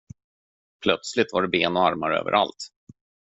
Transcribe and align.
Plötsligt 0.83 1.33
var 1.33 1.41
det 1.41 1.47
ben 1.47 1.77
och 1.77 1.83
armar 1.85 2.11
överallt. 2.11 2.69